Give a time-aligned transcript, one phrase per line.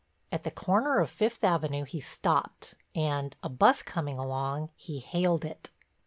[0.31, 5.45] At the corner of Fifth Avenue he stopped and, a bus coming along, he haled
[5.45, 5.69] it.